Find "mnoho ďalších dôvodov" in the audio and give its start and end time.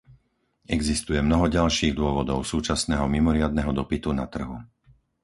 1.23-2.39